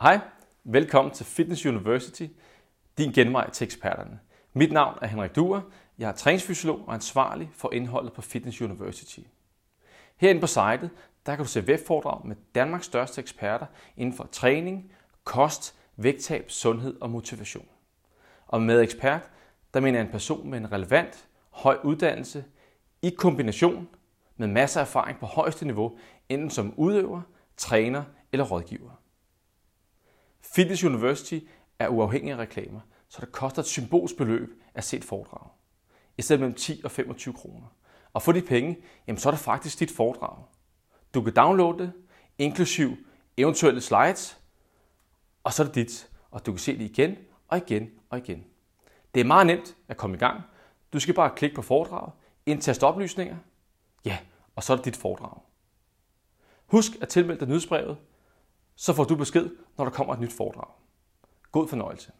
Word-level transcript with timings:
Hej, 0.00 0.20
velkommen 0.64 1.14
til 1.14 1.26
Fitness 1.26 1.66
University, 1.66 2.26
din 2.98 3.12
genvej 3.12 3.50
til 3.50 3.64
eksperterne. 3.64 4.20
Mit 4.52 4.72
navn 4.72 4.98
er 5.02 5.06
Henrik 5.06 5.36
Duer, 5.36 5.60
jeg 5.98 6.08
er 6.08 6.12
træningsfysiolog 6.12 6.88
og 6.88 6.94
ansvarlig 6.94 7.50
for 7.54 7.72
indholdet 7.72 8.12
på 8.12 8.22
Fitness 8.22 8.60
University. 8.60 9.20
Herinde 10.16 10.40
på 10.40 10.46
sitet, 10.46 10.90
der 11.26 11.36
kan 11.36 11.44
du 11.44 11.50
se 11.50 11.60
webforedrag 11.60 12.26
med 12.26 12.36
Danmarks 12.54 12.86
største 12.86 13.20
eksperter 13.20 13.66
inden 13.96 14.14
for 14.14 14.28
træning, 14.32 14.92
kost, 15.24 15.74
vægttab, 15.96 16.50
sundhed 16.50 16.96
og 17.00 17.10
motivation. 17.10 17.68
Og 18.46 18.62
med 18.62 18.80
ekspert, 18.80 19.30
der 19.74 19.80
mener 19.80 19.98
jeg 19.98 20.06
en 20.06 20.12
person 20.12 20.50
med 20.50 20.58
en 20.58 20.72
relevant, 20.72 21.28
høj 21.50 21.78
uddannelse 21.84 22.44
i 23.02 23.10
kombination 23.10 23.88
med 24.36 24.48
masser 24.48 24.80
af 24.80 24.84
erfaring 24.84 25.18
på 25.18 25.26
højeste 25.26 25.64
niveau, 25.64 25.98
enten 26.28 26.50
som 26.50 26.74
udøver, 26.76 27.22
træner 27.56 28.04
eller 28.32 28.44
rådgiver. 28.44 29.05
Fitness 30.56 30.84
University 30.84 31.38
er 31.78 31.88
uafhængig 31.88 32.32
af 32.32 32.36
reklamer, 32.36 32.80
så 33.08 33.20
det 33.20 33.32
koster 33.32 33.62
et 33.62 33.66
symbolsk 33.66 34.16
beløb 34.16 34.62
at 34.74 34.84
se 34.84 34.96
et 34.96 35.04
foredrag. 35.04 35.50
I 36.18 36.22
stedet 36.22 36.40
mellem 36.40 36.54
10 36.54 36.80
og 36.84 36.90
25 36.90 37.34
kroner. 37.34 37.66
Og 38.12 38.22
for 38.22 38.32
de 38.32 38.42
penge, 38.42 38.78
jamen 39.06 39.18
så 39.18 39.28
er 39.28 39.30
det 39.30 39.40
faktisk 39.40 39.80
dit 39.80 39.90
foredrag. 39.90 40.44
Du 41.14 41.22
kan 41.22 41.34
downloade 41.34 41.78
det, 41.78 41.92
inklusiv 42.38 42.96
eventuelle 43.36 43.80
slides, 43.80 44.40
og 45.44 45.52
så 45.52 45.62
er 45.62 45.66
det 45.66 45.74
dit, 45.74 46.10
og 46.30 46.46
du 46.46 46.52
kan 46.52 46.58
se 46.58 46.78
det 46.78 46.84
igen 46.84 47.16
og 47.48 47.58
igen 47.58 47.90
og 48.10 48.18
igen. 48.18 48.44
Det 49.14 49.20
er 49.20 49.24
meget 49.24 49.46
nemt 49.46 49.76
at 49.88 49.96
komme 49.96 50.16
i 50.16 50.18
gang. 50.18 50.42
Du 50.92 51.00
skal 51.00 51.14
bare 51.14 51.30
klikke 51.36 51.56
på 51.56 51.62
foredraget, 51.62 52.12
indtaste 52.46 52.84
oplysninger, 52.84 53.36
ja, 54.04 54.18
og 54.56 54.62
så 54.62 54.72
er 54.72 54.76
det 54.76 54.84
dit 54.84 54.96
foredrag. 54.96 55.40
Husk 56.66 56.92
at 57.00 57.08
tilmelde 57.08 57.40
dig 57.40 57.48
nyhedsbrevet, 57.48 57.96
så 58.76 58.92
får 58.92 59.04
du 59.04 59.16
besked, 59.16 59.50
når 59.76 59.84
der 59.84 59.92
kommer 59.92 60.14
et 60.14 60.20
nyt 60.20 60.32
foredrag. 60.32 60.70
God 61.52 61.68
fornøjelse. 61.68 62.12